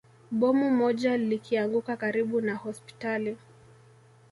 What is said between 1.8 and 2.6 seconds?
karibu na